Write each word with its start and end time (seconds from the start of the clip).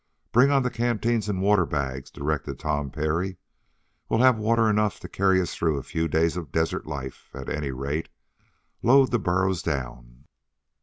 "Bring 0.31 0.49
on 0.49 0.63
the 0.63 0.71
canteens 0.71 1.29
and 1.29 1.43
water 1.43 1.63
bags," 1.67 2.09
directed 2.09 2.57
Tom 2.57 2.89
Parry. 2.89 3.37
"We'll 4.09 4.21
have 4.21 4.39
water 4.39 4.67
enough 4.67 4.99
to 5.01 5.07
carry 5.07 5.39
us 5.39 5.53
through 5.53 5.77
a 5.77 5.83
few 5.83 6.07
days 6.07 6.35
of 6.35 6.51
desert 6.51 6.87
life, 6.87 7.29
at 7.35 7.49
any 7.51 7.69
rate. 7.69 8.09
Load 8.81 9.11
the 9.11 9.19
burros 9.19 9.61
down." 9.61 10.25